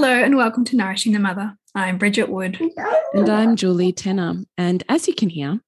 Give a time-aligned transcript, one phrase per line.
[0.00, 1.56] Hello, and welcome to Nourishing the Mother.
[1.74, 2.56] I'm Bridget Wood.
[3.14, 4.44] And I'm Julie Tenner.
[4.56, 5.58] And as you can hear,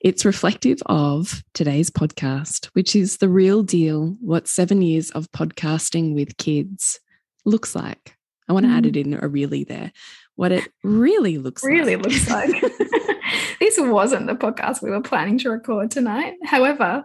[0.00, 6.14] it's reflective of today's podcast, which is the real deal what seven years of podcasting
[6.14, 6.98] with kids
[7.44, 8.16] looks like.
[8.48, 8.74] I want to mm.
[8.74, 9.92] add it in a really there.
[10.34, 12.06] What it really looks really like.
[12.06, 12.54] looks like.
[13.60, 16.34] this wasn't the podcast we were planning to record tonight.
[16.44, 17.04] However,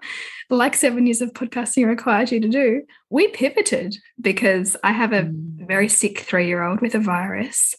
[0.49, 5.23] like seven years of podcasting requires you to do, we pivoted because I have a
[5.23, 5.67] mm.
[5.67, 7.75] very sick three year old with a virus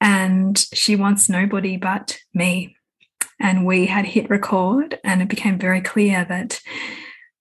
[0.00, 2.76] and she wants nobody but me.
[3.40, 6.60] And we had hit record, and it became very clear that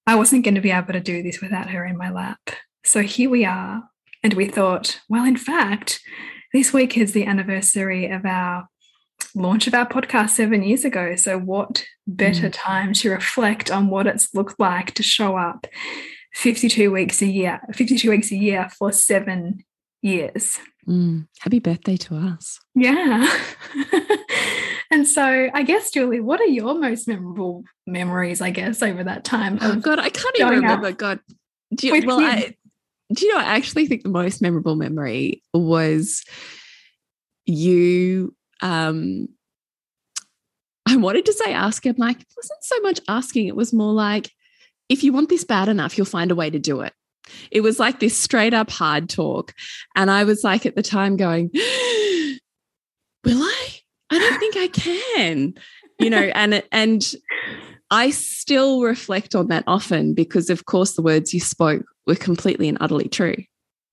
[0.06, 2.39] I wasn't going to be able to do this without her in my lap.
[2.84, 3.84] So here we are.
[4.22, 5.99] And we thought, well, in fact,
[6.54, 8.67] this week is the anniversary of our
[9.36, 11.16] launch of our podcast seven years ago.
[11.16, 12.54] So, what better mm.
[12.54, 15.67] time to reflect on what it's looked like to show up
[16.33, 19.64] 52 weeks a year, 52 weeks a year for seven
[20.02, 20.60] years?
[20.88, 21.28] Mm.
[21.39, 22.60] Happy birthday to us.
[22.73, 23.30] Yeah.
[24.92, 29.23] and so, I guess, Julie, what are your most memorable memories, I guess, over that
[29.23, 29.58] time?
[29.61, 30.92] Oh, God, I can't even remember.
[30.94, 31.20] God.
[31.76, 32.55] Do you, well, I,
[33.14, 36.23] do you know, I actually think the most memorable memory was
[37.45, 39.28] you um
[40.88, 43.92] I wanted to say ask him, like, it wasn't so much asking, it was more
[43.92, 44.32] like,
[44.88, 46.94] if you want this bad enough, you'll find a way to do it.
[47.52, 49.54] It was like this straight up hard talk.
[49.98, 53.67] And I was like at the time going, Will I?
[54.10, 55.54] I don't think I can.
[56.00, 57.04] You know, and and
[57.92, 62.70] I still reflect on that often because of course the words you spoke were completely
[62.70, 63.36] and utterly true.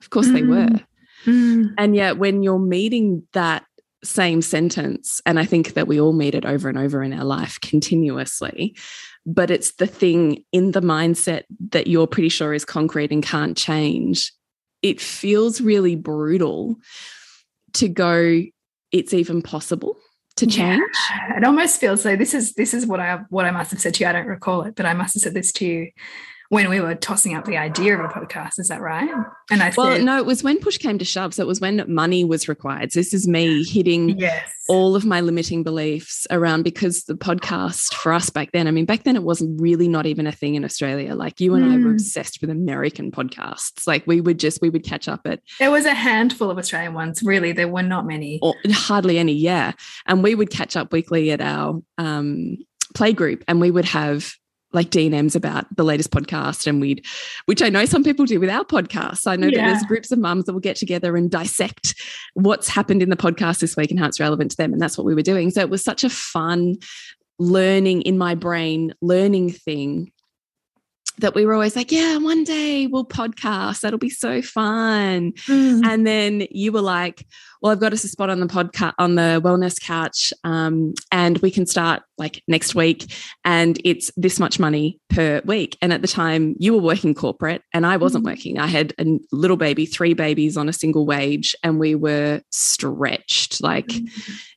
[0.01, 0.33] Of course mm.
[0.35, 0.81] they were.
[1.25, 1.75] Mm.
[1.79, 3.65] And yet when you're meeting that
[4.05, 5.21] same sentence.
[5.27, 8.77] And I think that we all meet it over and over in our life continuously.
[9.27, 13.57] But it's the thing in the mindset that you're pretty sure is concrete and can't
[13.57, 14.33] change.
[14.83, 16.77] It feels really brutal
[17.75, 18.43] to go,
[18.93, 19.97] it's even possible
[20.37, 20.81] to change.
[21.11, 21.39] Yeah.
[21.39, 23.95] It almost feels like this is this is what I what I must have said
[23.95, 24.11] to you.
[24.11, 25.91] I don't recall it, but I must have said this to you
[26.50, 28.59] when we were tossing up the idea of a podcast.
[28.59, 29.09] Is that right?
[29.50, 31.34] And I well, said, no, it was when push came to shove.
[31.34, 32.93] So it was when money was required.
[32.93, 34.50] So this is me hitting yes.
[34.69, 38.84] all of my limiting beliefs around because the podcast for us back then, I mean,
[38.84, 41.15] back then it wasn't really not even a thing in Australia.
[41.15, 41.72] Like you and mm.
[41.72, 41.91] I were hmm.
[41.93, 43.87] obsessed with American podcasts.
[43.87, 45.41] Like we would just, we would catch up at.
[45.59, 47.22] There was a handful of Australian ones.
[47.22, 48.38] Really, there were not many.
[48.43, 49.72] Or hardly any, yeah.
[50.06, 52.59] And we would catch up weekly at our um,
[52.94, 54.34] play group and we would have
[54.75, 57.05] like D&Ms about the latest podcast and we'd
[57.47, 59.27] which I know some people do with our podcasts.
[59.27, 59.61] I know yeah.
[59.61, 61.95] that there's groups of mums that will get together and dissect
[62.35, 64.99] what's happened in the podcast this week and how it's relevant to them and that's
[64.99, 65.51] what we were doing.
[65.51, 66.77] So it was such a fun
[67.39, 70.12] learning in my brain learning thing
[71.19, 73.81] that we were always like, yeah, one day we'll podcast.
[73.81, 75.32] That'll be so fun.
[75.47, 75.87] Mm.
[75.87, 77.26] And then you were like,
[77.64, 81.38] well, I've got us a spot on the podcast on the wellness couch, um, and
[81.38, 83.11] we can start like next week,
[83.43, 85.78] and it's this much money per week.
[85.81, 88.32] And at the time, you were working corporate, and I wasn't mm.
[88.32, 88.58] working.
[88.58, 93.62] I had a little baby, three babies on a single wage, and we were stretched.
[93.62, 94.11] Like mm.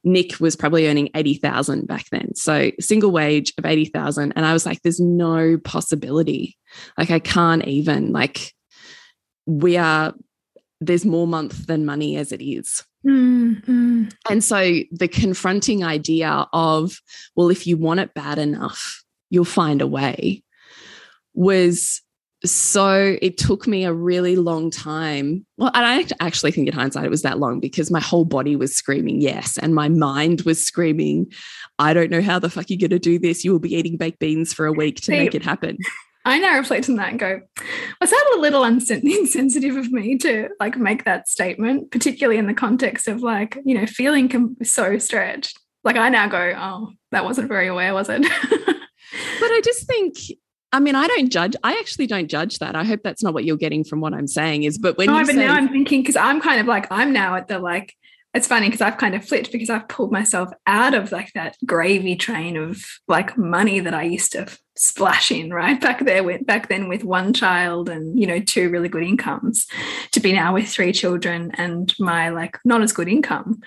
[0.03, 4.45] Nick was probably earning eighty thousand back then, so single wage of eighty thousand, and
[4.45, 6.57] I was like, "There's no possibility.
[6.97, 8.53] Like I can't even like."
[9.49, 10.13] We are
[10.79, 12.83] there's more month than money as it is.
[13.07, 16.99] Mm, And so the confronting idea of,
[17.35, 20.43] well, if you want it bad enough, you'll find a way
[21.33, 22.01] was
[22.45, 25.45] so it took me a really long time.
[25.57, 28.55] Well, and I actually think in hindsight it was that long because my whole body
[28.55, 31.31] was screaming yes, and my mind was screaming,
[31.79, 33.43] I don't know how the fuck you're going to do this.
[33.43, 35.77] You will be eating baked beans for a week to make it happen.
[36.27, 37.41] I now reflect on that and go,
[38.01, 42.53] was that a little insensitive of me to like make that statement, particularly in the
[42.53, 45.57] context of like, you know, feeling so stretched.
[45.85, 48.21] Like I now go, oh, that wasn't very aware, was it?
[48.51, 50.17] but I just think
[50.73, 51.55] I mean, I don't judge.
[51.63, 52.75] I actually don't judge that.
[52.75, 54.63] I hope that's not what you're getting from what I'm saying.
[54.63, 57.13] Is but when no, but say, now I'm thinking because I'm kind of like I'm
[57.13, 57.95] now at the like.
[58.37, 61.57] It's funny because I've kind of flipped because I've pulled myself out of like that
[61.65, 64.47] gravy train of like money that I used to
[64.77, 68.69] splash in right back there with back then with one child and you know two
[68.69, 69.65] really good incomes
[70.11, 73.59] to be now with three children and my like not as good income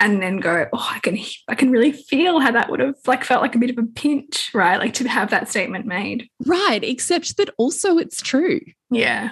[0.00, 1.18] and then go, oh, I can
[1.48, 3.86] I can really feel how that would have like felt like a bit of a
[3.86, 4.78] pinch, right?
[4.78, 6.28] Like to have that statement made.
[6.46, 8.60] Right, except that also it's true.
[8.90, 9.30] Yeah.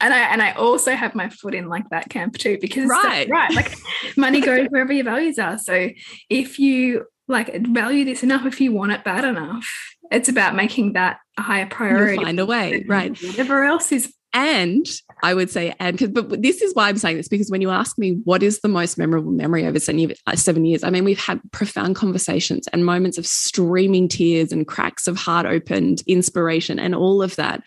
[0.00, 3.28] And I and I also have my foot in like that camp too, because right,
[3.28, 3.76] right, like
[4.16, 5.58] money goes wherever your values are.
[5.58, 5.90] So
[6.30, 9.68] if you like value this enough, if you want it bad enough,
[10.10, 12.14] it's about making that a higher priority.
[12.14, 13.20] You'll find a way, right?
[13.22, 14.86] Whatever else is and
[15.22, 17.98] I would say, and but this is why I'm saying this because when you ask
[17.98, 21.40] me what is the most memorable memory over uh, seven years, I mean, we've had
[21.50, 27.22] profound conversations and moments of streaming tears and cracks of heart opened, inspiration, and all
[27.22, 27.62] of that.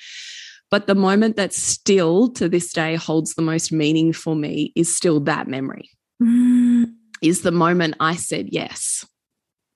[0.71, 4.95] But the moment that still to this day holds the most meaning for me is
[4.95, 5.89] still that memory.
[6.23, 6.93] Mm.
[7.21, 9.05] Is the moment I said yes.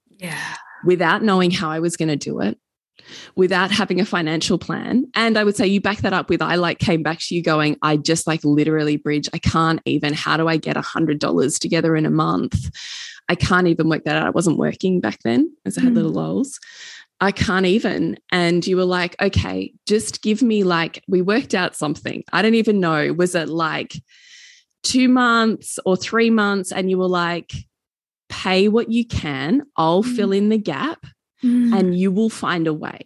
[0.09, 0.55] Yeah.
[0.85, 2.57] Without knowing how I was going to do it,
[3.35, 5.05] without having a financial plan.
[5.15, 7.43] And I would say you back that up with I like came back to you
[7.43, 9.29] going, I just like literally bridge.
[9.33, 10.13] I can't even.
[10.13, 12.69] How do I get a hundred dollars together in a month?
[13.27, 14.27] I can't even work that out.
[14.27, 15.97] I wasn't working back then as I had mm.
[15.97, 16.59] little lols.
[17.21, 18.17] I can't even.
[18.31, 22.23] And you were like, okay, just give me like, we worked out something.
[22.33, 23.13] I don't even know.
[23.13, 23.93] Was it like
[24.83, 26.71] two months or three months?
[26.71, 27.53] And you were like,
[28.29, 29.63] pay what you can.
[29.77, 30.15] I'll mm.
[30.15, 31.05] fill in the gap
[31.43, 31.77] mm.
[31.77, 33.01] and you will find a way.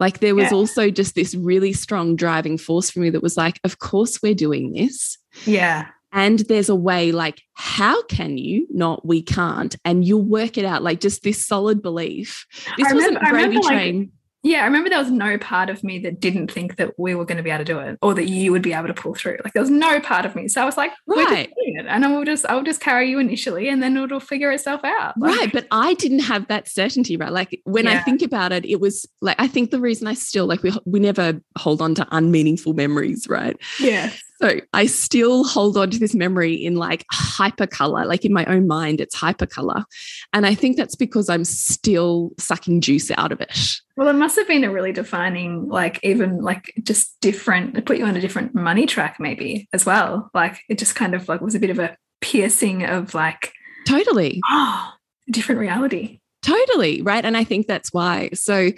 [0.00, 0.56] Like there was yeah.
[0.56, 4.34] also just this really strong driving force for me that was like, of course we're
[4.34, 5.16] doing this.
[5.46, 5.86] Yeah.
[6.14, 8.66] And there's a way, like, how can you?
[8.70, 9.74] Not we can't.
[9.84, 10.82] And you'll work it out.
[10.82, 12.46] Like just this solid belief.
[12.78, 13.98] This I wasn't remember, gravy train.
[13.98, 14.08] Like,
[14.44, 17.24] yeah, I remember there was no part of me that didn't think that we were
[17.24, 19.14] going to be able to do it or that you would be able to pull
[19.14, 19.38] through.
[19.42, 20.48] Like there was no part of me.
[20.48, 21.50] So I was like, right.
[21.88, 25.18] And I will just I'll just carry you initially and then it'll figure itself out.
[25.18, 25.52] Like, right.
[25.52, 27.32] But I didn't have that certainty, right?
[27.32, 27.92] Like when yeah.
[27.92, 30.72] I think about it, it was like I think the reason I still like we
[30.84, 33.56] we never hold on to unmeaningful memories, right?
[33.80, 34.10] Yeah.
[34.40, 38.44] So I still hold on to this memory in like hyper color, like in my
[38.46, 39.84] own mind, it's hyper color.
[40.32, 43.56] And I think that's because I'm still sucking juice out of it.
[43.96, 47.96] Well, it must have been a really defining, like, even like just different, it put
[47.96, 50.30] you on a different money track, maybe as well.
[50.34, 53.52] Like, it just kind of like was a bit of a piercing of like,
[53.86, 54.40] totally.
[54.50, 54.92] Oh,
[55.30, 56.20] different reality.
[56.42, 57.02] Totally.
[57.02, 57.24] Right.
[57.24, 58.30] And I think that's why.
[58.34, 58.70] So,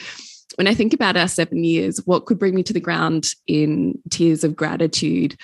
[0.57, 3.99] when I think about our seven years, what could bring me to the ground in
[4.11, 5.37] tears of gratitude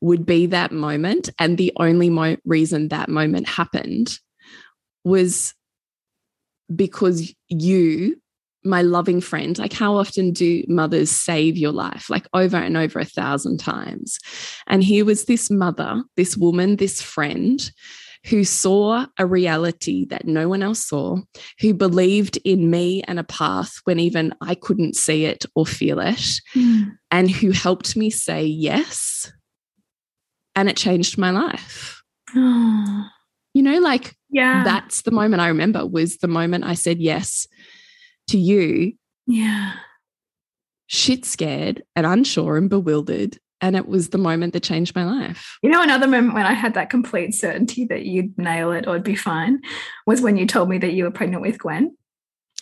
[0.00, 1.28] would be that moment.
[1.38, 4.18] And the only mo- reason that moment happened
[5.04, 5.54] was
[6.74, 8.20] because you,
[8.64, 12.10] my loving friend, like how often do mothers save your life?
[12.10, 14.18] Like over and over a thousand times.
[14.66, 17.70] And here was this mother, this woman, this friend
[18.28, 21.18] who saw a reality that no one else saw,
[21.60, 25.98] who believed in me and a path when even I couldn't see it or feel
[26.00, 26.92] it, mm.
[27.10, 29.32] and who helped me say yes.
[30.54, 32.02] And it changed my life.
[32.34, 33.04] Oh.
[33.54, 37.48] You know, like, yeah, that's the moment I remember was the moment I said yes
[38.28, 38.92] to you.
[39.26, 39.72] Yeah.
[40.86, 45.58] Shit scared and unsure and bewildered and it was the moment that changed my life.
[45.62, 48.90] You know, another moment when I had that complete certainty that you'd nail it or
[48.94, 49.60] it'd be fine
[50.06, 51.96] was when you told me that you were pregnant with Gwen.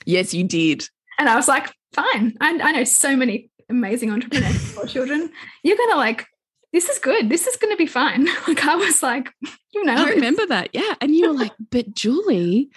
[0.04, 0.88] Yes, you did.
[1.18, 2.36] And I was like, fine.
[2.40, 5.30] I, I know so many amazing entrepreneurs four children.
[5.62, 6.26] You're going to like,
[6.72, 7.28] this is good.
[7.28, 8.28] This is going to be fine.
[8.48, 9.32] Like, I was like,
[9.72, 9.94] you know.
[9.94, 10.70] I remember that.
[10.72, 10.94] Yeah.
[11.00, 12.70] And you were like, but Julie,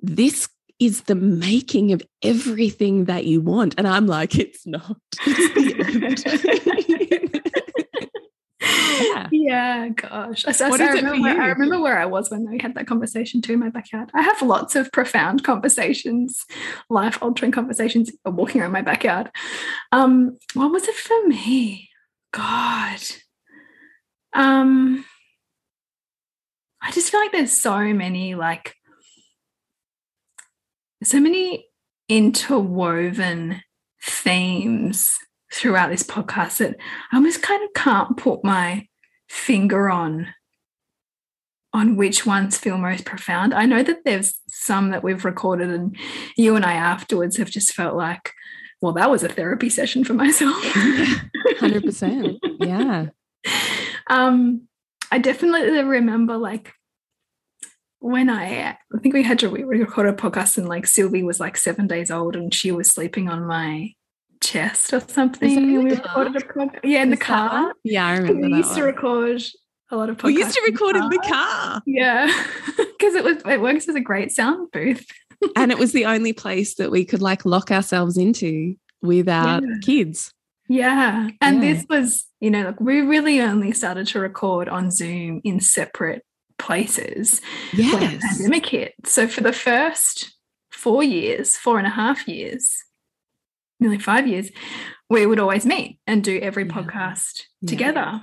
[0.00, 3.74] this is the making of everything that you want.
[3.78, 4.96] And I'm like, it's not.
[5.26, 6.24] It's
[9.00, 9.28] yeah.
[9.30, 10.42] yeah, gosh.
[10.42, 13.54] So, so I, remember, I remember where I was when we had that conversation too
[13.54, 14.10] in my backyard.
[14.14, 16.44] I have lots of profound conversations,
[16.88, 19.30] life altering conversations walking around my backyard.
[19.92, 21.88] Um, what was it for me?
[22.32, 23.00] God.
[24.32, 25.04] Um,
[26.80, 28.74] I just feel like there's so many like
[31.02, 31.66] so many
[32.08, 33.62] interwoven
[34.02, 35.18] themes
[35.52, 36.76] throughout this podcast that
[37.12, 38.88] I almost kind of can't put my
[39.28, 40.28] finger on
[41.74, 43.54] on which ones feel most profound.
[43.54, 45.96] I know that there's some that we've recorded and
[46.36, 48.32] you and I afterwards have just felt like,
[48.82, 50.54] well, that was a therapy session for myself.
[50.64, 52.38] 100%.
[52.60, 53.06] yeah.
[54.08, 54.68] Um,
[55.12, 56.72] I definitely remember like
[58.00, 61.40] when I, I think we had to we recorded a podcast and like Sylvie was
[61.40, 63.94] like seven days old and she was sleeping on my
[64.42, 65.78] chest or something.
[65.78, 66.80] We recorded a podcast.
[66.84, 67.72] Yeah, in the car.
[67.84, 68.46] Yeah, I remember.
[68.48, 68.78] We used one.
[68.78, 69.42] to record
[69.90, 70.24] a lot of podcasts.
[70.24, 71.82] We used to record in the car.
[71.86, 72.44] Yeah.
[73.02, 75.04] Because it was it works as a great sound booth.
[75.56, 79.78] and it was the only place that we could like lock ourselves into without yeah.
[79.82, 80.32] kids.
[80.68, 81.30] Yeah.
[81.40, 81.72] And yeah.
[81.72, 86.24] this was, you know, like we really only started to record on Zoom in separate
[86.58, 87.40] places
[87.72, 87.92] yes.
[87.92, 88.94] when the pandemic hit.
[89.04, 90.32] So for the first
[90.70, 92.84] four years, four and a half years,
[93.82, 94.50] nearly five years,
[95.10, 96.72] we would always meet and do every yeah.
[96.72, 97.68] podcast yeah.
[97.68, 98.22] together.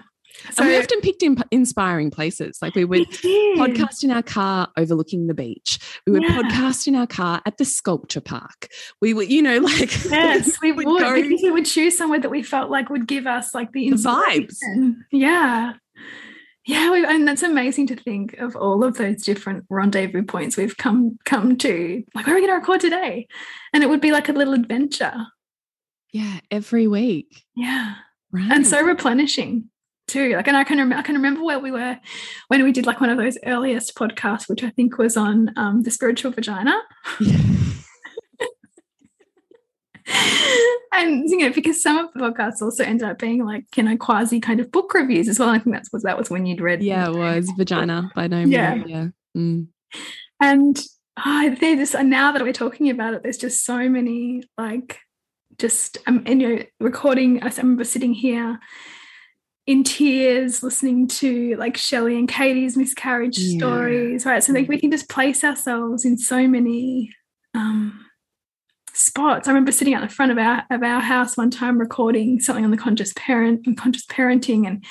[0.51, 2.59] So and we often picked in inspiring places.
[2.61, 5.79] Like we would we podcast in our car overlooking the beach.
[6.05, 6.37] We would yeah.
[6.41, 8.69] podcast in our car at the sculpture park.
[9.01, 12.29] We would, you know, like yes, we would, would go, we would choose somewhere that
[12.29, 14.57] we felt like would give us like the, the vibes.
[15.11, 15.73] Yeah,
[16.69, 20.77] yeah, we, and that's amazing to think of all of those different rendezvous points we've
[20.77, 22.03] come come to.
[22.13, 23.27] Like, where are we going to record today?
[23.73, 25.15] And it would be like a little adventure.
[26.11, 27.43] Yeah, every week.
[27.55, 27.95] Yeah,
[28.31, 28.51] right.
[28.51, 29.69] And so replenishing
[30.07, 30.35] too.
[30.35, 31.99] Like, and I can remember, I can remember where we were
[32.47, 35.83] when we did like one of those earliest podcasts, which I think was on um,
[35.83, 36.81] the spiritual vagina.
[37.19, 37.37] Yeah.
[40.93, 43.97] and you know because some of the podcasts also ended up being like you know
[43.97, 46.61] quasi kind of book reviews as well i think that's was that was when you'd
[46.61, 49.67] read yeah it was vagina by no yeah yeah mm.
[50.41, 50.83] and
[51.25, 54.99] oh, they just and now that we're talking about it there's just so many like
[55.59, 58.59] just um, and you know recording i remember sitting here
[59.69, 63.59] in tears listening to like Shelley and Katie's miscarriage yeah.
[63.59, 64.43] stories, right?
[64.43, 67.13] So like we can just place ourselves in so many
[67.53, 68.03] um
[68.95, 69.47] spots.
[69.47, 72.65] I remember sitting at the front of our of our house one time recording something
[72.65, 74.83] on the conscious parent and conscious parenting, and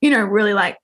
[0.00, 0.78] you know, really like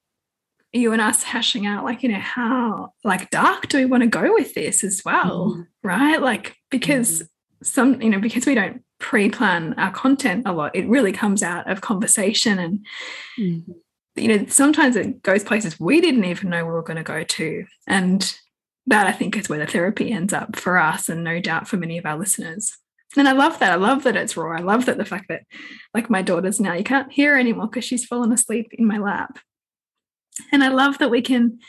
[0.72, 4.08] you and us hashing out like you know how like dark do we want to
[4.08, 5.62] go with this as well, mm-hmm.
[5.88, 6.20] right?
[6.20, 7.64] Like because mm-hmm.
[7.64, 11.70] some you know because we don't pre-plan our content a lot, it really comes out
[11.70, 12.86] of conversation and.
[13.38, 13.72] Mm-hmm.
[14.14, 17.24] You know, sometimes it goes places we didn't even know we were going to go
[17.24, 17.64] to.
[17.86, 18.38] And
[18.86, 21.78] that I think is where the therapy ends up for us, and no doubt for
[21.78, 22.76] many of our listeners.
[23.16, 23.72] And I love that.
[23.72, 24.54] I love that it's raw.
[24.54, 25.44] I love that the fact that,
[25.94, 28.98] like my daughter's now, you can't hear her anymore because she's fallen asleep in my
[28.98, 29.38] lap.
[30.52, 31.60] And I love that we can,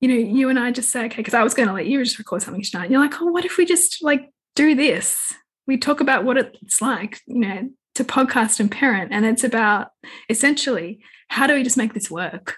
[0.00, 2.02] you know, you and I just say, okay, because I was going to let you
[2.02, 2.84] just record something tonight.
[2.84, 5.34] And You're like, oh, what if we just like do this?
[5.66, 9.12] We talk about what it's like, you know, to podcast and parent.
[9.12, 9.88] And it's about
[10.28, 12.56] essentially how do we just make this work?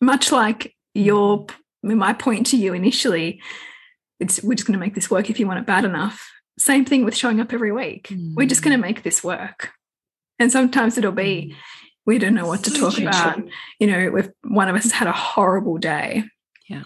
[0.00, 1.46] Much like your
[1.82, 3.40] my point to you initially,
[4.20, 6.30] it's we're just going to make this work if you want it bad enough.
[6.58, 8.08] Same thing with showing up every week.
[8.08, 8.34] Mm.
[8.34, 8.88] We're just going to mm.
[8.88, 9.70] make this work.
[10.38, 11.56] And sometimes it'll be, mm.
[12.04, 13.42] we don't know what to talk about.
[13.78, 16.24] You know, if one of us has had a horrible day.
[16.68, 16.84] Yeah.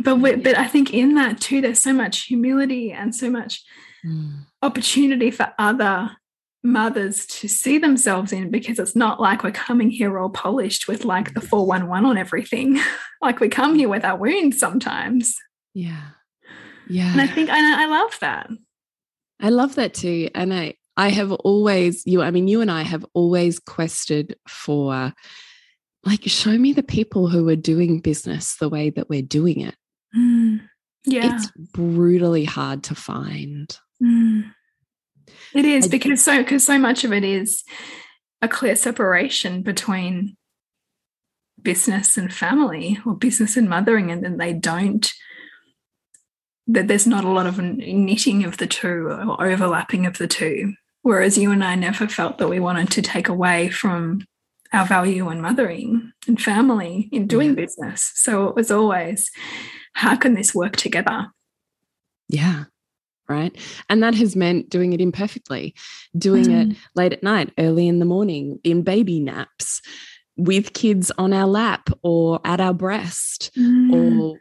[0.00, 3.62] But we, but I think in that too, there's so much humility and so much
[4.06, 4.32] mm.
[4.62, 6.10] opportunity for other
[6.66, 11.04] mothers to see themselves in because it's not like we're coming here all polished with
[11.04, 12.78] like the 411 on everything.
[13.22, 15.36] like we come here with our wounds sometimes.
[15.74, 16.08] Yeah.
[16.88, 17.10] Yeah.
[17.12, 18.50] And I think and I love that.
[19.40, 20.28] I love that too.
[20.34, 25.12] And I I have always you I mean you and I have always quested for
[26.04, 29.74] like show me the people who are doing business the way that we're doing it.
[30.16, 30.62] Mm.
[31.04, 31.36] Yeah.
[31.36, 33.76] It's brutally hard to find.
[34.02, 34.52] Mm.
[35.54, 37.64] It is because so because so much of it is
[38.42, 40.36] a clear separation between
[41.62, 45.12] business and family or business and mothering and then they don't
[46.68, 50.74] that there's not a lot of knitting of the two or overlapping of the two
[51.02, 54.26] whereas you and I never felt that we wanted to take away from
[54.72, 57.64] our value in mothering and family in doing yeah.
[57.64, 59.30] business so it was always
[59.94, 61.28] how can this work together
[62.28, 62.64] yeah
[63.28, 63.56] right?
[63.88, 65.74] And that has meant doing it imperfectly,
[66.16, 66.70] doing mm.
[66.70, 69.80] it late at night, early in the morning, in baby naps,
[70.36, 73.92] with kids on our lap or at our breast, mm.
[73.92, 74.38] or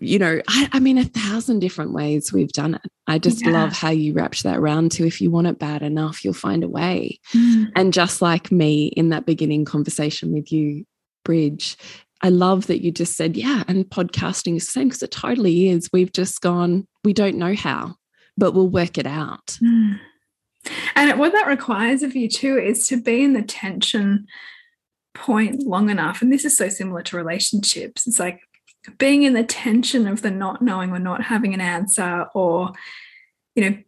[0.00, 2.90] you know, I, I, mean, a thousand different ways we've done it.
[3.06, 3.52] I just yeah.
[3.52, 6.64] love how you wrapped that round to if you want it bad enough, you'll find
[6.64, 7.18] a way.
[7.34, 7.72] Mm.
[7.74, 10.84] And just like me in that beginning conversation with you,
[11.24, 11.76] Bridge,
[12.22, 15.68] I love that you just said, yeah, and podcasting is the same because it totally
[15.68, 15.90] is.
[15.92, 17.96] We've just gone, we don't know how
[18.36, 19.58] but we'll work it out.
[19.62, 20.00] Mm.
[20.94, 24.26] And what that requires of you too is to be in the tension
[25.14, 26.22] point long enough.
[26.22, 28.06] And this is so similar to relationships.
[28.06, 28.40] It's like
[28.98, 32.72] being in the tension of the not knowing or not having an answer or,
[33.54, 33.78] you know,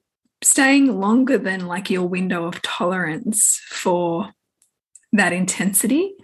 [0.43, 4.33] staying longer than like your window of tolerance for
[5.13, 6.15] that intensity,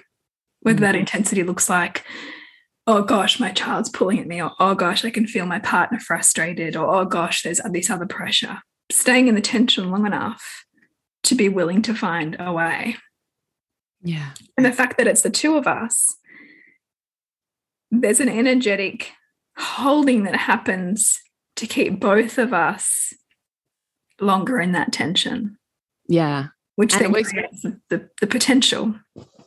[0.61, 0.93] whether mm -hmm.
[0.93, 2.05] that intensity looks like,
[2.87, 5.99] oh gosh, my child's pulling at me, or oh gosh, I can feel my partner
[5.99, 8.63] frustrated, or oh gosh, there's this other pressure.
[8.91, 10.65] Staying in the tension long enough
[11.25, 12.97] to be willing to find a way.
[14.03, 14.31] Yeah.
[14.57, 16.17] And the fact that it's the two of us,
[17.91, 19.13] there's an energetic
[19.57, 21.21] holding that happens
[21.57, 23.13] to keep both of us
[24.21, 25.59] longer in that tension.
[26.09, 26.49] Yeah.
[26.77, 28.95] Which and then creates the, the potential.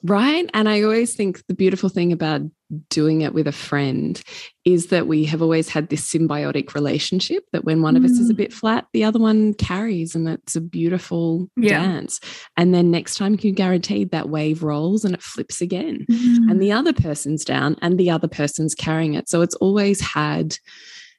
[0.06, 0.50] Right.
[0.54, 2.42] And I always think the beautiful thing about
[2.90, 4.22] doing it with a friend
[4.66, 7.98] is that we have always had this symbiotic relationship that when one mm.
[7.98, 8.38] of us is a mm.
[8.38, 11.82] bit flat, the other one carries, and it's a beautiful yeah.
[11.82, 12.20] dance.
[12.58, 16.52] And then next time, you guaranteed that wave rolls and it flips again, mm.
[16.52, 19.30] and the other person's down and the other person's carrying it.
[19.30, 20.58] So it's always had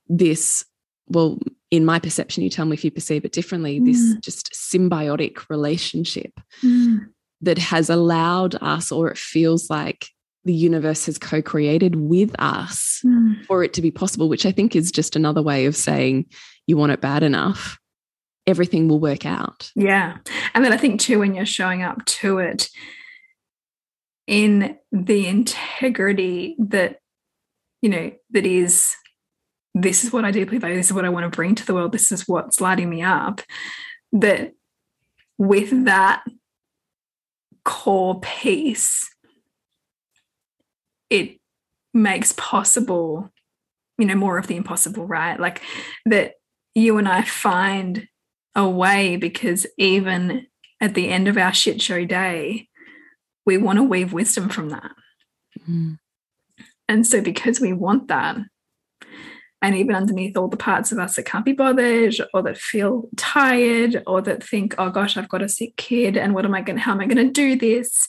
[0.09, 0.65] this,
[1.07, 1.39] well,
[1.71, 3.87] in my perception, you tell me if you perceive it differently, mm.
[3.87, 7.07] this just symbiotic relationship mm
[7.41, 10.09] that has allowed us, or it feels like
[10.45, 13.45] the universe has co created with us mm.
[13.47, 16.27] for it to be possible, which I think is just another way of saying
[16.67, 17.79] you want it bad enough,
[18.47, 19.71] everything will work out.
[19.75, 20.19] Yeah.
[20.55, 22.69] And then I think, too, when you're showing up to it
[24.27, 26.99] in the integrity that,
[27.83, 28.95] you know, that is
[29.75, 31.75] this is what I deeply value, this is what I want to bring to the
[31.75, 33.41] world, this is what's lighting me up,
[34.13, 34.53] that
[35.37, 36.23] with that
[37.65, 39.09] core piece,
[41.11, 41.39] it
[41.93, 43.31] makes possible,
[43.99, 45.39] you know, more of the impossible, right?
[45.39, 45.63] Like
[46.07, 46.35] that
[46.75, 48.09] you and I find
[48.55, 50.47] a way because even
[50.81, 52.69] at the end of our shit show day,
[53.47, 54.93] we want to weave wisdom from that.
[55.69, 55.99] Mm.
[56.89, 58.37] And so, because we want that,
[59.65, 63.09] and even underneath all the parts of us that can't be bothered or that feel
[63.17, 66.61] tired or that think oh gosh i've got a sick kid and what am i
[66.61, 68.09] going to how am i going to do this?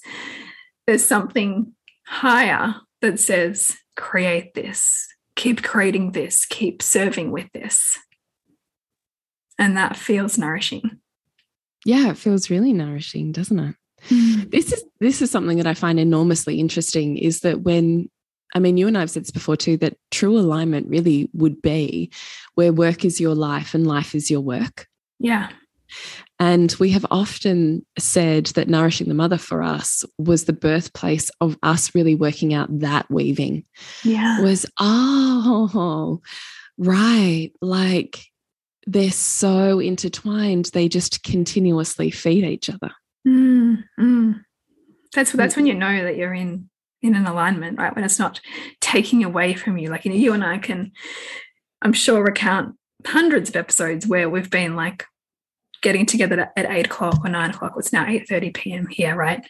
[0.86, 1.74] There's something
[2.06, 5.08] higher that says create this.
[5.36, 6.46] Keep creating this.
[6.46, 7.98] Keep serving with this.
[9.58, 11.00] And that feels nourishing.
[11.86, 13.76] Yeah it feels really nourishing doesn't it?
[14.10, 14.52] Mm.
[14.52, 18.08] this is this is something that i find enormously interesting is that when
[18.56, 21.62] I mean, you and I have said this before too that true alignment really would
[21.62, 22.10] be
[22.56, 24.88] where work is your life and life is your work.
[25.20, 25.50] Yeah.
[26.39, 31.58] And we have often said that Nourishing the Mother for us was the birthplace of
[31.63, 33.65] us really working out that weaving.
[34.04, 34.41] Yeah.
[34.41, 36.22] Was, oh,
[36.78, 37.52] right.
[37.62, 38.20] Like
[38.88, 42.91] they're so intertwined, they just continuously feed each other.
[43.28, 44.41] Mm, mm.
[45.13, 46.70] That's that's when you know that you're in
[47.06, 47.96] in an alignment, right?
[47.96, 48.41] When it's not
[48.82, 49.89] taking away from you.
[49.89, 50.91] Like, you know, you and I can,
[51.82, 55.06] I'm sure, recount hundreds of episodes where we've been like
[55.82, 57.74] getting together at eight o'clock or nine o'clock.
[57.78, 58.88] It's now 8 30 p.m.
[58.88, 59.46] here, right?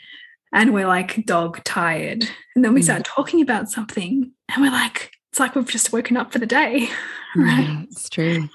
[0.53, 2.27] And we're like dog tired.
[2.55, 2.85] And then we mm.
[2.85, 6.45] start talking about something and we're like, it's like we've just woken up for the
[6.45, 6.89] day.
[7.37, 7.67] Right.
[7.67, 8.47] Yeah, it's true.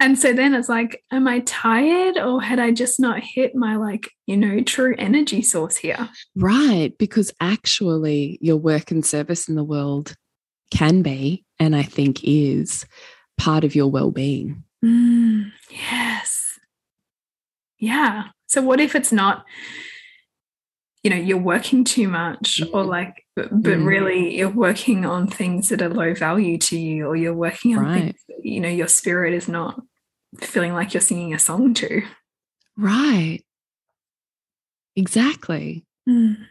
[0.00, 3.76] And so then it's like, am I tired or had I just not hit my
[3.76, 6.08] like, you know, true energy source here?
[6.34, 6.96] Right.
[6.98, 10.16] Because actually, your work and service in the world
[10.70, 12.86] can be, and I think is,
[13.36, 14.64] part of your well being.
[14.84, 16.58] Mm, yes.
[17.78, 18.28] Yeah.
[18.46, 19.44] So what if it's not,
[21.02, 22.88] you know, you're working too much or mm.
[22.88, 23.86] like, but, but mm.
[23.86, 27.84] really you're working on things that are low value to you or you're working on
[27.84, 28.00] right.
[28.00, 29.80] things that, you know, your spirit is not
[30.38, 32.02] feeling like you're singing a song to.
[32.76, 33.40] Right.
[34.96, 35.84] Exactly.
[36.08, 36.46] Mm.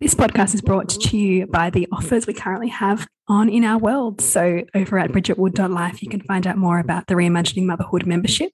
[0.00, 3.78] This podcast is brought to you by the offers we currently have on in our
[3.78, 4.22] world.
[4.22, 8.52] So, over at bridgetwood.life, you can find out more about the Reimagining Motherhood membership.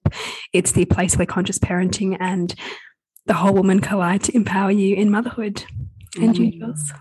[0.51, 2.53] It's the place where conscious parenting and
[3.25, 5.63] the whole woman collide to empower you in motherhood.
[6.17, 6.93] And you, Jules?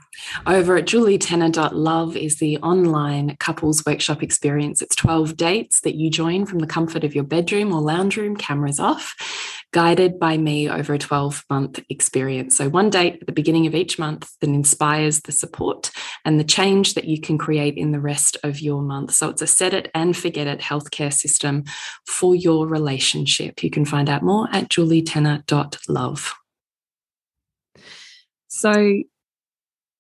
[0.47, 4.83] Over at julietenner.love is the online couples workshop experience.
[4.83, 8.37] It's 12 dates that you join from the comfort of your bedroom or lounge room,
[8.37, 9.15] cameras off,
[9.73, 12.57] guided by me over a 12 month experience.
[12.57, 15.91] So, one date at the beginning of each month that inspires the support
[16.25, 19.13] and the change that you can create in the rest of your month.
[19.13, 21.65] So, it's a set it and forget it healthcare system
[22.07, 23.63] for your relationship.
[23.63, 26.35] You can find out more at julietenner.love.
[28.57, 28.73] So,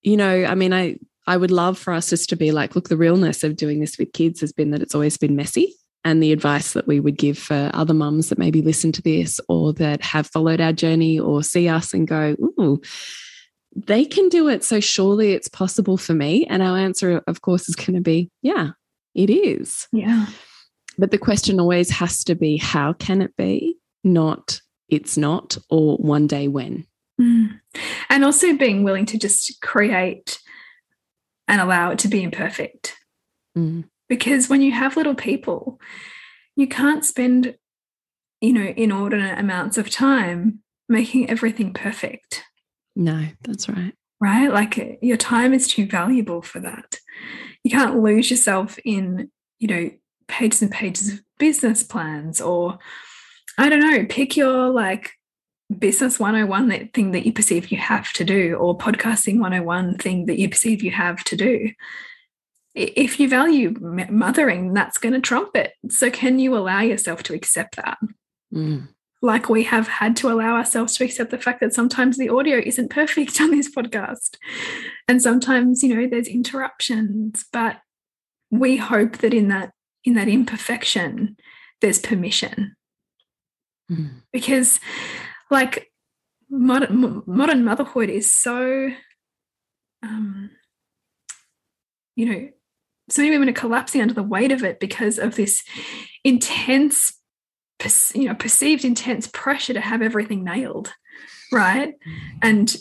[0.02, 2.88] you know, I mean, I I would love for us just to be like, look,
[2.88, 6.22] the realness of doing this with kids has been that it's always been messy and
[6.22, 9.72] the advice that we would give for other mums that maybe listen to this or
[9.74, 12.80] that have followed our journey or see us and go, ooh,
[13.74, 14.62] they can do it.
[14.62, 16.46] So surely it's possible for me.
[16.46, 18.70] And our answer, of course, is going to be, yeah,
[19.14, 19.88] it is.
[19.92, 20.26] Yeah.
[20.96, 23.76] But the question always has to be, how can it be?
[24.04, 26.86] Not it's not, or one day when.
[28.16, 30.38] And also being willing to just create
[31.46, 32.96] and allow it to be imperfect.
[33.58, 33.90] Mm.
[34.08, 35.78] Because when you have little people,
[36.56, 37.58] you can't spend,
[38.40, 42.42] you know, inordinate amounts of time making everything perfect.
[42.96, 43.92] No, that's right.
[44.18, 44.50] Right?
[44.50, 46.98] Like your time is too valuable for that.
[47.64, 49.90] You can't lose yourself in, you know,
[50.26, 52.78] pages and pages of business plans or
[53.58, 55.12] I don't know, pick your like
[55.78, 60.26] business 101 that thing that you perceive you have to do or podcasting 101 thing
[60.26, 61.70] that you perceive you have to do.
[62.74, 63.74] If you value
[64.10, 65.72] mothering that's going to trump it.
[65.90, 67.98] So can you allow yourself to accept that?
[68.54, 68.86] Mm.
[69.22, 72.58] like we have had to allow ourselves to accept the fact that sometimes the audio
[72.58, 74.36] isn't perfect on this podcast.
[75.08, 77.80] And sometimes you know there's interruptions but
[78.52, 79.72] we hope that in that
[80.04, 81.36] in that imperfection
[81.80, 82.76] there's permission.
[83.90, 84.22] Mm.
[84.32, 84.80] because
[85.50, 85.90] like
[86.48, 88.90] modern modern motherhood is so
[90.02, 90.50] um
[92.14, 92.48] you know
[93.08, 95.64] so many women are collapsing under the weight of it because of this
[96.24, 97.14] intense
[98.14, 100.92] you know perceived intense pressure to have everything nailed
[101.52, 102.38] right mm.
[102.42, 102.76] and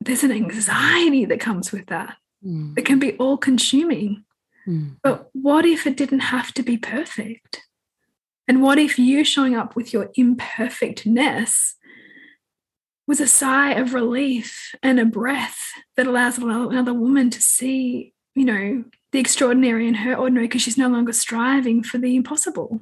[0.00, 2.74] there's an anxiety that comes with that mm.
[2.74, 4.24] that can be all consuming
[4.66, 4.96] mm.
[5.02, 7.62] but what if it didn't have to be perfect
[8.46, 11.76] and what if you showing up with your imperfectness
[13.08, 15.58] was a sigh of relief and a breath
[15.96, 20.76] that allows another woman to see, you know, the extraordinary in her ordinary because she's
[20.76, 22.80] no longer striving for the impossible.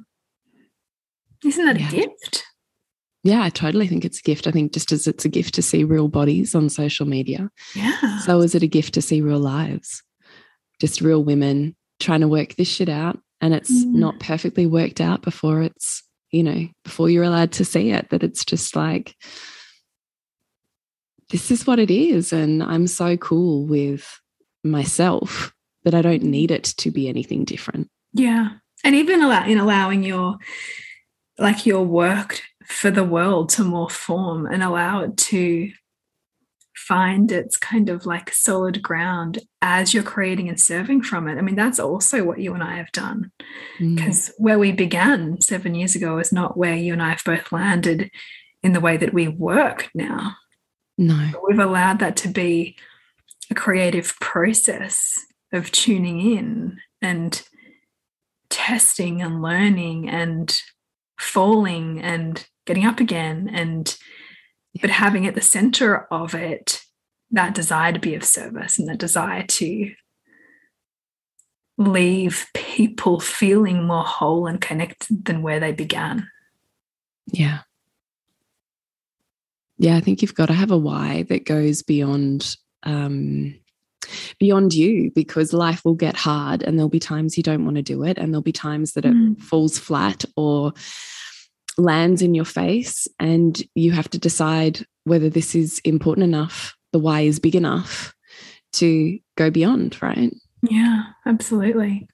[1.45, 1.87] Isn't that yeah.
[1.87, 2.43] a gift?
[3.23, 4.47] Yeah, I totally think it's a gift.
[4.47, 8.19] I think just as it's a gift to see real bodies on social media, yeah.
[8.19, 10.03] So is it a gift to see real lives,
[10.79, 13.93] just real women trying to work this shit out, and it's mm.
[13.93, 18.09] not perfectly worked out before it's you know before you're allowed to see it.
[18.09, 19.15] That it's just like
[21.29, 22.31] this is what it is.
[22.31, 24.19] And I'm so cool with
[24.63, 27.89] myself that I don't need it to be anything different.
[28.13, 28.49] Yeah.
[28.83, 30.37] And even allow, in allowing your
[31.39, 35.71] like your work for the world to more form and allow it to
[36.75, 41.37] find its kind of like solid ground as you're creating and serving from it.
[41.37, 43.31] I mean, that's also what you and I have done.
[43.79, 44.31] Because mm.
[44.37, 48.09] where we began seven years ago is not where you and I have both landed
[48.63, 50.35] in the way that we work now.
[50.97, 51.29] No.
[51.31, 52.75] But we've allowed that to be
[53.49, 55.19] a creative process
[55.53, 57.41] of tuning in and
[58.49, 60.59] testing and learning and
[61.19, 63.97] falling and getting up again and
[64.73, 64.81] yeah.
[64.81, 66.81] but having at the center of it
[67.31, 69.91] that desire to be of service and that desire to
[71.77, 76.27] leave people feeling more whole and connected than where they began.
[77.27, 77.59] Yeah
[79.77, 83.55] yeah, I think you've got to have a why that goes beyond um,
[84.39, 87.81] beyond you because life will get hard and there'll be times you don't want to
[87.81, 89.35] do it and there'll be times that mm.
[89.35, 90.73] it falls flat or
[91.77, 96.99] lands in your face and you have to decide whether this is important enough the
[96.99, 98.15] why is big enough
[98.73, 100.33] to go beyond right
[100.69, 102.07] yeah absolutely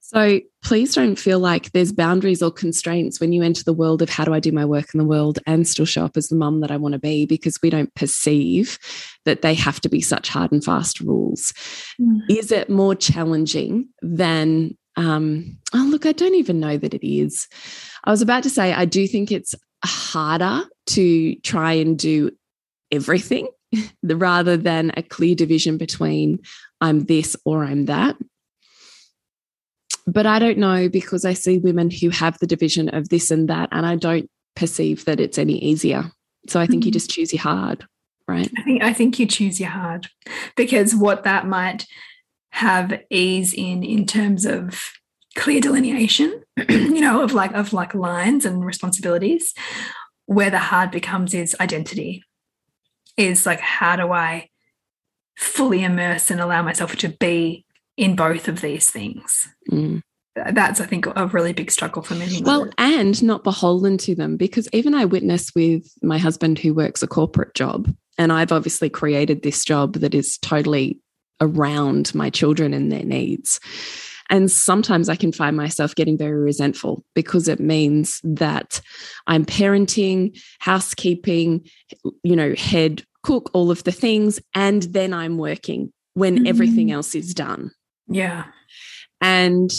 [0.00, 4.08] so please don't feel like there's boundaries or constraints when you enter the world of
[4.08, 6.36] how do I do my work in the world and still show up as the
[6.36, 8.78] mum that I want to be because we don't perceive
[9.24, 11.52] that they have to be such hard and fast rules.
[12.00, 12.20] Mm.
[12.28, 17.48] Is it more challenging than, um, oh, look, I don't even know that it is.
[18.04, 22.30] I was about to say, I do think it's harder to try and do
[22.92, 23.48] everything
[24.04, 26.38] rather than a clear division between
[26.80, 28.16] I'm this or I'm that
[30.06, 33.48] but I don't know because I see women who have the division of this and
[33.48, 36.10] that, and I don't perceive that it's any easier.
[36.48, 36.88] So I think mm-hmm.
[36.88, 37.86] you just choose your hard,
[38.26, 38.50] right?
[38.58, 40.08] I think I think you choose your hard
[40.56, 41.86] because what that might
[42.50, 44.90] have ease in in terms of
[45.36, 49.54] clear delineation, you know, of like of like lines and responsibilities,
[50.26, 52.24] where the hard becomes is identity.
[53.16, 54.48] Is like how do I
[55.36, 57.64] fully immerse and allow myself to be
[57.96, 59.48] in both of these things.
[59.70, 60.02] Mm.
[60.34, 62.42] That's, I think, a really big struggle for many.
[62.42, 67.02] Well, and not beholden to them, because even I witness with my husband who works
[67.02, 70.98] a corporate job, and I've obviously created this job that is totally
[71.40, 73.60] around my children and their needs.
[74.30, 78.80] And sometimes I can find myself getting very resentful because it means that
[79.26, 81.66] I'm parenting, housekeeping,
[82.22, 86.48] you know, head cook, all of the things, and then I'm working when mm -hmm.
[86.48, 87.70] everything else is done.
[88.08, 88.44] Yeah.
[89.20, 89.72] And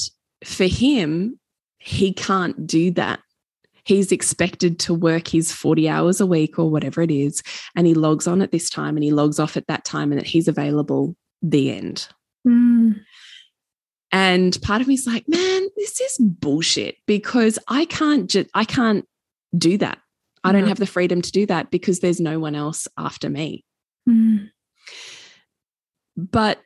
[0.44, 1.40] for him,
[1.80, 3.20] he can't do that.
[3.86, 7.44] He's expected to work his 40 hours a week or whatever it is,
[7.76, 10.20] and he logs on at this time and he logs off at that time and
[10.20, 12.08] that he's available the end.
[12.48, 13.02] Mm.
[14.14, 19.06] And part of me's like, man, this is bullshit because I can't just I can't
[19.58, 20.00] do that.
[20.46, 23.64] I don't have the freedom to do that because there's no one else after me.
[24.08, 24.50] Mm.
[26.18, 26.60] But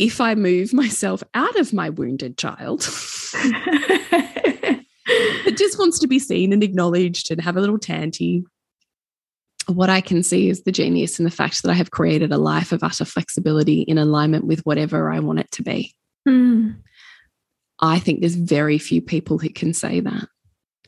[0.00, 2.80] if I move myself out of my wounded child,
[3.34, 4.86] it
[5.58, 8.42] just wants to be seen and acknowledged and have a little tanty.
[9.66, 12.38] What I can see is the genius in the fact that I have created a
[12.38, 15.94] life of utter flexibility in alignment with whatever I want it to be.
[16.26, 16.78] Mm.
[17.78, 20.28] I think there's very few people who can say that.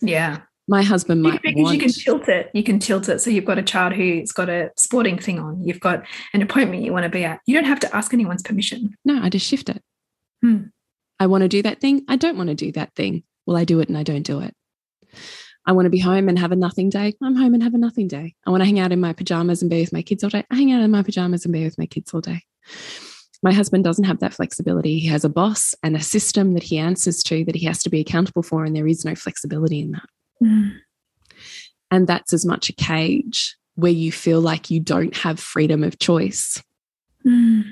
[0.01, 1.75] Yeah my husband might because want...
[1.75, 2.51] you can tilt it.
[2.55, 5.63] you can tilt it so you've got a child who's got a sporting thing on.
[5.63, 7.41] You've got an appointment you want to be at.
[7.47, 8.95] You don't have to ask anyone's permission.
[9.05, 9.83] No i just shift it.
[10.43, 10.65] Hmm.
[11.21, 13.23] i want to do that thing i don't want to do that thing.
[13.47, 14.55] Well i do it and i don't do it.
[15.65, 17.15] I want to be home and have a nothing day.
[17.23, 18.35] I'm home and have a nothing day.
[18.45, 20.45] I want to hang out in my pajamas and be with my kids all day.
[20.51, 22.43] I hang out in my pajamas and be with my kids all day.
[23.45, 24.99] My husband doesn't have that flexibility.
[24.99, 27.91] He has a boss and a system that he answers to that he has to
[27.91, 30.09] be accountable for, and there is no flexibility in that.
[30.43, 30.77] Mm.
[31.91, 35.99] And that's as much a cage where you feel like you don't have freedom of
[35.99, 36.63] choice
[37.27, 37.65] mm.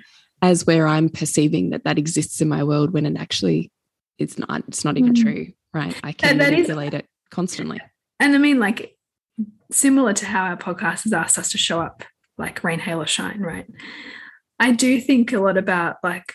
[0.43, 3.71] as where I'm perceiving that that exists in my world when it actually
[4.19, 5.23] it's not it's not even mm.
[5.23, 7.81] true right I can manipulate is, it constantly
[8.19, 8.97] and I mean like
[9.71, 12.05] similar to how our podcast has asked us to show up
[12.39, 13.67] like rain hail or shine right
[14.59, 16.35] I do think a lot about like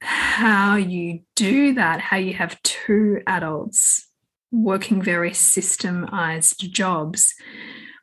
[0.00, 4.08] how you do that how you have two adults
[4.62, 7.34] working very systemized jobs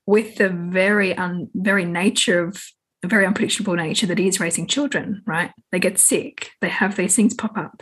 [0.06, 2.64] with the very un, very nature of
[3.04, 5.52] very unpredictable nature that is raising children, right?
[5.72, 7.82] They get sick, they have these things pop up,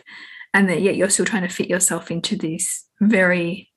[0.54, 3.70] and that yet you're still trying to fit yourself into these very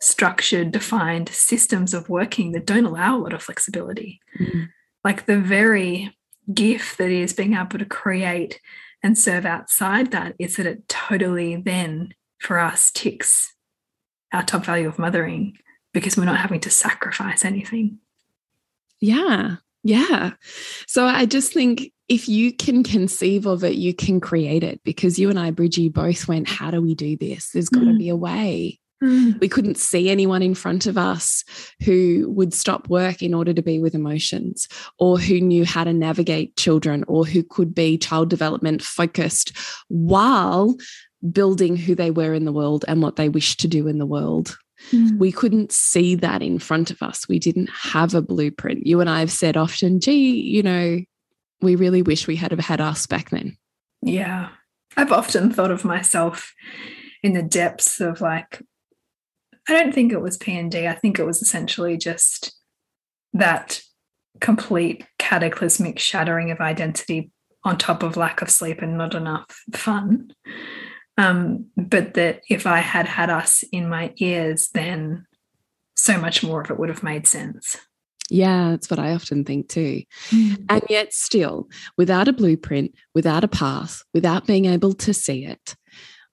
[0.00, 4.20] structured, defined systems of working that don't allow a lot of flexibility.
[4.40, 4.64] Mm-hmm.
[5.04, 6.16] Like the very
[6.52, 8.60] gift that is being able to create
[9.02, 13.52] and serve outside that is that it totally then for us ticks
[14.32, 15.58] our top value of mothering
[15.92, 17.98] because we're not having to sacrifice anything.
[19.00, 19.56] Yeah.
[19.84, 20.32] Yeah.
[20.86, 25.18] So I just think if you can conceive of it, you can create it because
[25.18, 27.50] you and I, Bridgie, both went, How do we do this?
[27.52, 27.98] There's got to mm.
[27.98, 28.80] be a way.
[29.02, 29.38] Mm.
[29.38, 31.44] We couldn't see anyone in front of us
[31.84, 34.66] who would stop work in order to be with emotions,
[34.98, 40.76] or who knew how to navigate children, or who could be child development focused while
[41.30, 44.06] building who they were in the world and what they wished to do in the
[44.06, 44.56] world.
[44.92, 45.18] Mm.
[45.18, 47.28] We couldn't see that in front of us.
[47.28, 48.86] We didn't have a blueprint.
[48.86, 51.00] You and I have said often, gee, you know,
[51.60, 53.56] we really wish we had have had us back then.
[54.02, 54.50] Yeah.
[54.96, 56.52] I've often thought of myself
[57.22, 58.62] in the depths of like,
[59.68, 60.88] I don't think it was PND.
[60.88, 62.56] I think it was essentially just
[63.32, 63.82] that
[64.40, 67.30] complete cataclysmic shattering of identity
[67.64, 70.32] on top of lack of sleep and not enough fun.
[71.18, 75.26] Um, but that if I had had us in my ears, then
[75.96, 77.76] so much more of it would have made sense.
[78.30, 80.02] Yeah, that's what I often think too.
[80.30, 80.64] Mm.
[80.68, 85.74] And yet, still, without a blueprint, without a path, without being able to see it,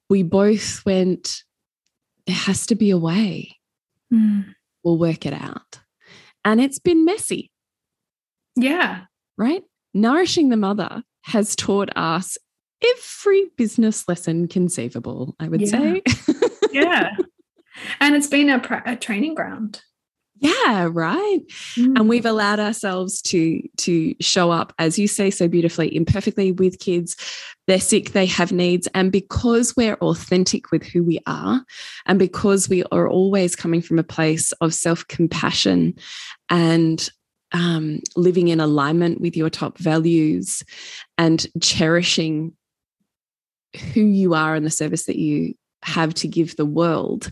[0.08, 1.42] we both went,
[2.26, 3.56] there has to be a way.
[4.12, 4.54] Mm.
[4.84, 5.80] We'll work it out.
[6.44, 7.50] And it's been messy.
[8.54, 9.04] Yeah.
[9.36, 9.64] Right?
[9.94, 12.38] Nourishing the mother has taught us
[12.82, 15.68] every business lesson conceivable, I would yeah.
[15.68, 16.02] say.
[16.72, 17.16] yeah.
[18.00, 19.82] And it's been a, a training ground.
[20.38, 21.40] Yeah, right.
[21.76, 21.98] Mm.
[21.98, 26.78] And we've allowed ourselves to to show up, as you say so beautifully, imperfectly with
[26.78, 27.16] kids.
[27.66, 28.86] They're sick, they have needs.
[28.94, 31.64] And because we're authentic with who we are,
[32.04, 35.94] and because we are always coming from a place of self-compassion
[36.50, 37.08] and
[37.52, 40.62] um, living in alignment with your top values
[41.16, 42.52] and cherishing
[43.94, 47.30] who you are and the service that you have to give the world,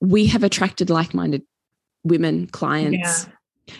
[0.00, 1.42] we have attracted like minded
[2.04, 3.26] women clients.
[3.26, 3.32] Yeah.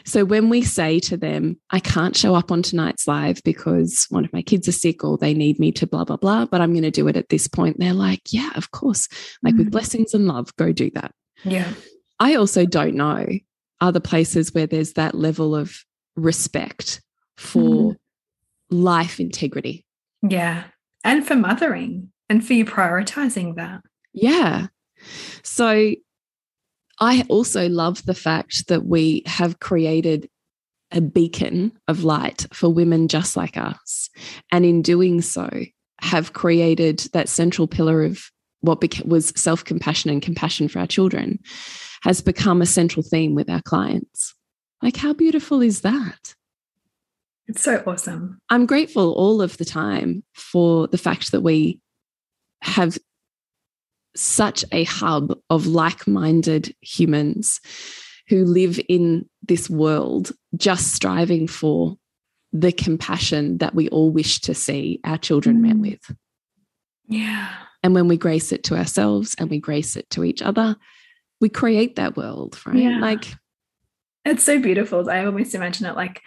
[0.04, 4.24] So when we say to them, I can't show up on tonight's live because one
[4.24, 6.72] of my kids are sick or they need me to blah, blah, blah, but I'm
[6.72, 9.08] going to do it at this point, they're like, yeah, of course.
[9.42, 9.58] Like mm.
[9.58, 11.12] with blessings and love, go do that.
[11.42, 11.72] Yeah.
[12.20, 13.26] I also don't know
[13.80, 15.76] other places where there's that level of
[16.14, 17.02] respect
[17.36, 17.96] for mm.
[18.70, 19.84] life integrity.
[20.22, 20.64] Yeah
[21.04, 23.82] and for mothering and for you prioritizing that.
[24.12, 24.68] Yeah.
[25.42, 25.94] So
[27.00, 30.28] I also love the fact that we have created
[30.92, 34.10] a beacon of light for women just like us.
[34.50, 35.48] And in doing so,
[36.00, 41.38] have created that central pillar of what was self compassion and compassion for our children,
[42.02, 44.34] has become a central theme with our clients.
[44.82, 46.34] Like, how beautiful is that?
[47.52, 48.40] It's so awesome.
[48.48, 51.80] I'm grateful all of the time for the fact that we
[52.62, 52.96] have
[54.16, 57.60] such a hub of like minded humans
[58.28, 61.98] who live in this world just striving for
[62.54, 65.60] the compassion that we all wish to see our children mm.
[65.60, 66.16] met with.
[67.06, 67.52] Yeah.
[67.82, 70.74] And when we grace it to ourselves and we grace it to each other,
[71.38, 72.76] we create that world, right?
[72.76, 72.98] Yeah.
[72.98, 73.26] Like
[74.24, 75.10] it's so beautiful.
[75.10, 76.22] I almost imagine it like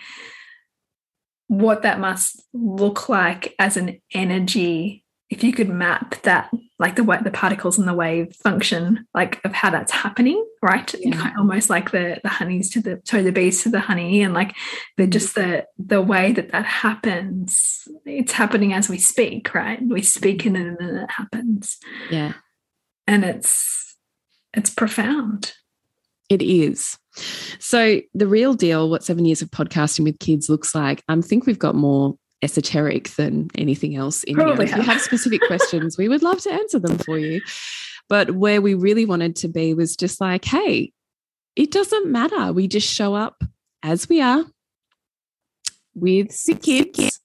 [1.47, 7.03] what that must look like as an energy if you could map that like the
[7.03, 10.95] way the particles and the wave function like of how that's happening right?
[10.99, 11.31] Yeah.
[11.37, 14.55] almost like the the honeys to the sorry the bees to the honey and like
[14.97, 15.11] the mm-hmm.
[15.11, 17.87] just the the way that that happens.
[18.05, 19.79] It's happening as we speak right?
[19.81, 21.77] We speak and then it happens.
[22.09, 22.33] Yeah.
[23.05, 23.95] And it's
[24.53, 25.53] it's profound.
[26.29, 26.97] It is
[27.59, 31.45] so the real deal what seven years of podcasting with kids looks like i think
[31.45, 34.75] we've got more esoteric than anything else in Probably here.
[34.75, 37.41] If you have specific questions, we would love to answer them for you.
[38.07, 40.93] But where we really wanted to be was just like, hey,
[41.55, 42.53] it doesn't matter.
[42.53, 43.43] We just show up
[43.81, 44.45] as we are
[45.95, 47.19] with sick kids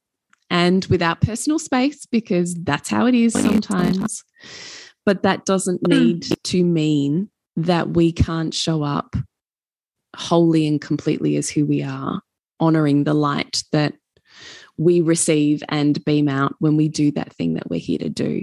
[0.49, 4.25] and without personal space because that's how it is sometimes.
[5.05, 5.91] But that doesn't mm.
[5.91, 9.17] need to mean that we can't show up
[10.21, 12.21] wholly and completely as who we are,
[12.61, 13.95] honoring the light that
[14.77, 18.43] we receive and beam out when we do that thing that we're here to do.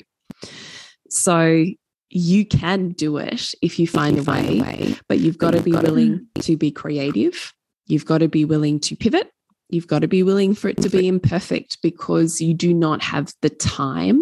[1.10, 1.66] So
[2.10, 5.72] you can do it if you find, a, way, way, but you've got to be
[5.72, 7.54] willing to be creative.
[7.86, 9.32] You've got to be willing to pivot.
[9.70, 13.34] You've got to be willing for it to be imperfect because you do not have
[13.42, 14.22] the time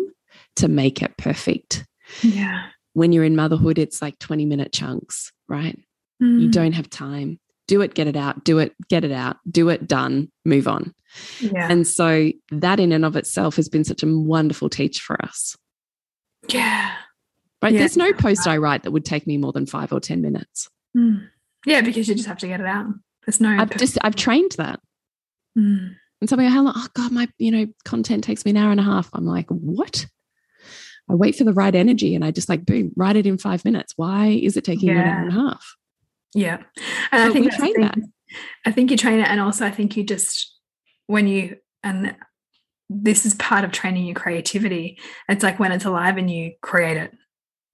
[0.56, 1.86] to make it perfect.
[2.22, 2.68] Yeah.
[2.94, 5.78] When you're in motherhood, it's like 20 minute chunks, right?
[6.22, 6.42] Mm.
[6.42, 7.40] You don't have time.
[7.68, 10.94] Do it, get it out, do it, get it out, do it, done, move on.
[11.40, 11.68] Yeah.
[11.70, 15.56] And so that in and of itself has been such a wonderful teach for us.
[16.48, 16.92] Yeah.
[17.62, 17.74] Right.
[17.74, 17.80] Yeah.
[17.80, 20.70] There's no post I write that would take me more than five or 10 minutes.
[20.96, 21.28] Mm.
[21.66, 22.86] Yeah, because you just have to get it out.
[23.26, 24.80] There's no I've just I've trained that.
[25.58, 25.96] Mm.
[26.22, 26.74] And somebody, how long?
[26.76, 29.10] Oh God, my you know, content takes me an hour and a half.
[29.14, 30.06] I'm like, what?
[31.10, 33.66] I wait for the right energy and I just like boom, write it in five
[33.66, 33.94] minutes.
[33.96, 35.02] Why is it taking yeah.
[35.02, 35.76] an hour and a half?
[36.36, 36.58] Yeah.
[37.12, 37.98] And I think train that.
[38.66, 40.54] I think you train it and also I think you just
[41.08, 42.16] when you and
[42.90, 45.00] this is part of training your creativity.
[45.28, 47.12] It's like when it's alive and you create it.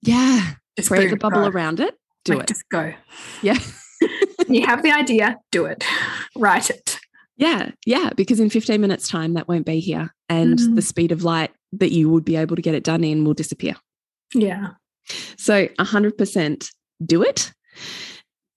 [0.02, 0.52] Yeah.
[0.76, 1.48] Just create the bubble go.
[1.48, 1.94] around it.
[2.24, 2.48] Do like, it.
[2.48, 2.94] Just go.
[3.42, 3.58] Yeah.
[4.48, 5.84] you have the idea, do it.
[6.36, 6.98] Write it.
[7.36, 7.72] Yeah.
[7.84, 8.10] Yeah.
[8.16, 10.14] Because in 15 minutes' time, that won't be here.
[10.28, 10.74] And mm.
[10.76, 13.34] the speed of light that you would be able to get it done in will
[13.34, 13.74] disappear.
[14.34, 14.68] Yeah.
[15.36, 16.70] So 100%
[17.04, 17.52] do it.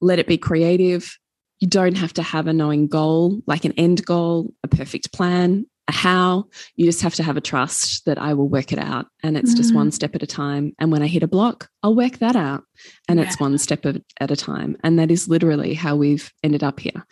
[0.05, 1.17] Let it be creative
[1.59, 5.65] you don't have to have a knowing goal, like an end goal, a perfect plan,
[5.87, 6.45] a how.
[6.75, 9.07] You just have to have a trust that I will work it out.
[9.23, 9.57] And it's mm.
[9.57, 10.73] just one step at a time.
[10.79, 12.63] And when I hit a block, I'll work that out.
[13.07, 13.25] And yeah.
[13.25, 14.77] it's one step at a time.
[14.83, 17.05] And that is literally how we've ended up here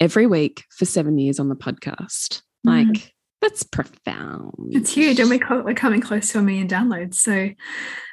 [0.00, 2.42] every week for seven years on the podcast.
[2.66, 2.92] Mm.
[2.94, 4.52] Like, that's profound.
[4.70, 5.20] It's huge.
[5.20, 7.16] And we're, we're coming close to a million downloads.
[7.16, 7.50] So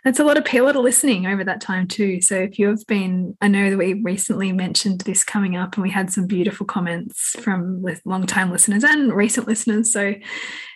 [0.03, 2.19] that's a lot of people to listening over that time, too.
[2.21, 5.91] So if you've been, I know that we recently mentioned this coming up and we
[5.91, 9.93] had some beautiful comments from long time listeners and recent listeners.
[9.93, 10.15] So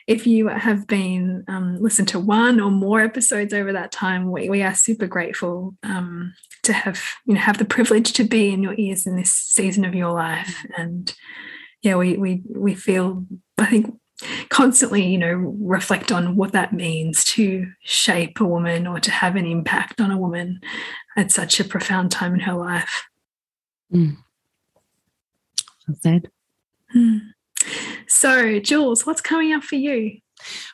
[0.05, 4.49] if you have been um, listened to one or more episodes over that time, we,
[4.49, 8.61] we are super grateful um, to have, you know, have the privilege to be in
[8.61, 10.65] your ears in this season of your life.
[10.77, 11.13] And
[11.81, 13.25] yeah, we, we, we feel,
[13.57, 13.97] I think
[14.49, 19.35] constantly, you know, reflect on what that means to shape a woman or to have
[19.35, 20.61] an impact on a woman
[21.15, 23.03] at such a profound time in her life.
[23.93, 24.17] Mm.
[25.87, 26.29] Well said.
[26.95, 27.21] Mm.
[28.07, 30.19] So, Jules, what's coming up for you?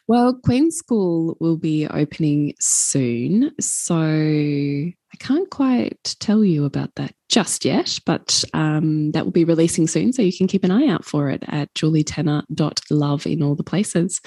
[0.07, 3.51] Well, Queen School will be opening soon.
[3.59, 9.43] So I can't quite tell you about that just yet, but um, that will be
[9.43, 10.13] releasing soon.
[10.13, 14.21] So you can keep an eye out for it at julietenner.love in all the places.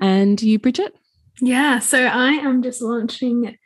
[0.00, 0.94] And you, Bridget?
[1.40, 3.56] Yeah, so I am just launching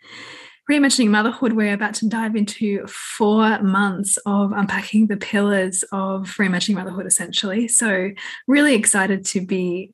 [0.70, 1.54] Reimagining Motherhood.
[1.54, 7.66] We're about to dive into four months of unpacking the pillars of Reimagining Motherhood, essentially.
[7.68, 8.10] So,
[8.46, 9.92] really excited to be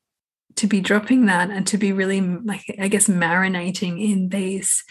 [0.58, 4.84] to be dropping that and to be really like I guess marinating in these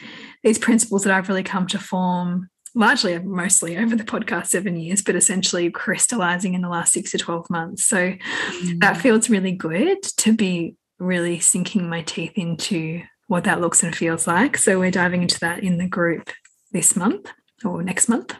[0.43, 5.01] these principles that I've really come to form largely mostly over the podcast seven years,
[5.01, 7.85] but essentially crystallizing in the last six to 12 months.
[7.85, 8.79] So mm.
[8.79, 13.95] that feels really good to be really sinking my teeth into what that looks and
[13.95, 14.57] feels like.
[14.57, 16.31] So we're diving into that in the group
[16.71, 17.29] this month
[17.65, 18.35] or next month.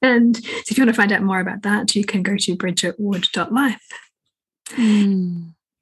[0.00, 2.56] And so if you want to find out more about that, you can go to
[2.56, 3.88] bridgetwood.life.
[4.70, 5.54] Mm.